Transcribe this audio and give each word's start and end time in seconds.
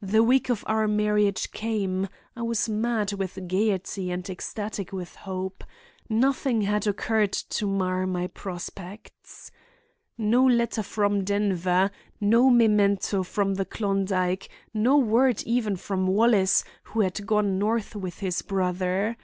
The 0.00 0.22
week 0.24 0.48
of 0.48 0.64
our 0.66 0.88
marriage 0.88 1.50
came; 1.50 2.08
I 2.34 2.40
was 2.40 2.70
mad 2.70 3.12
with 3.12 3.46
gaiety 3.48 4.10
and 4.10 4.26
ecstatic 4.30 4.94
with 4.94 5.16
hope. 5.16 5.62
Nothing 6.08 6.62
had 6.62 6.86
occurred 6.86 7.32
to 7.34 7.66
mar 7.66 8.06
my 8.06 8.28
prospects. 8.28 9.50
No 10.16 10.42
letter 10.46 10.82
from 10.82 11.22
Denver—no 11.22 12.48
memento 12.48 13.22
from 13.22 13.56
the 13.56 13.66
Klondike, 13.66 14.48
no 14.72 14.96
word 14.96 15.42
even 15.42 15.76
from 15.76 16.06
Wallace, 16.06 16.64
who 16.84 17.00
had 17.02 17.26
gone 17.26 17.58
north 17.58 17.94
with 17.94 18.20
his 18.20 18.40
brother. 18.40 19.18